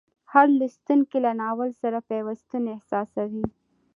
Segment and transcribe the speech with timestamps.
[0.33, 3.45] هر لوستونکی له ناول سره پیوستون احساسوي.